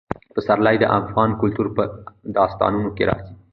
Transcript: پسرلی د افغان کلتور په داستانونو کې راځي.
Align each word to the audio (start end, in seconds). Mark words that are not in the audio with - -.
پسرلی 0.35 0.75
د 0.79 0.85
افغان 0.99 1.29
کلتور 1.41 1.67
په 1.75 1.83
داستانونو 2.37 2.89
کې 2.95 3.03
راځي. 3.09 3.33